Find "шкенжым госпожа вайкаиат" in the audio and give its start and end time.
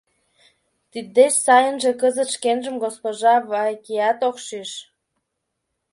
2.35-4.19